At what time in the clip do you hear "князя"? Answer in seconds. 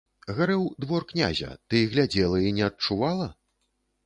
1.11-1.49